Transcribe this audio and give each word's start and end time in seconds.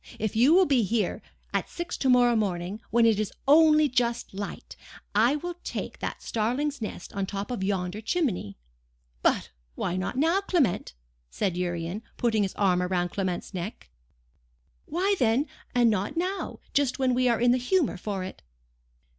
If 0.17 0.35
you 0.35 0.55
will 0.55 0.65
be 0.65 0.81
here 0.81 1.21
at 1.53 1.69
six 1.69 1.95
to 1.97 2.09
morrow 2.09 2.35
morning, 2.35 2.79
when 2.89 3.05
it 3.05 3.19
is 3.19 3.31
only 3.47 3.87
just 3.87 4.33
light, 4.33 4.75
I 5.13 5.35
will 5.35 5.53
take 5.63 5.99
that 5.99 6.23
starling's 6.23 6.81
nest 6.81 7.13
on 7.13 7.25
the 7.25 7.29
top 7.29 7.51
of 7.51 7.63
yonder 7.63 8.01
chimney.' 8.01 8.57
'But 9.21 9.51
why 9.75 9.97
not 9.97 10.17
now, 10.17 10.41
Clement?' 10.41 10.95
said 11.29 11.55
Urian, 11.55 12.01
putting 12.17 12.41
his 12.41 12.55
arm 12.55 12.81
round 12.81 13.11
Clement's 13.11 13.53
neck. 13.53 13.91
'Why 14.87 15.13
then, 15.19 15.45
and 15.75 15.91
not 15.91 16.17
now, 16.17 16.57
just 16.73 16.97
when 16.97 17.13
we 17.13 17.29
are 17.29 17.39
in 17.39 17.51
the 17.51 17.59
humour 17.59 17.95
for 17.95 18.23
it? 18.23 18.41